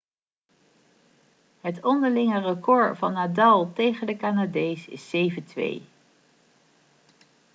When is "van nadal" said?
2.97-3.73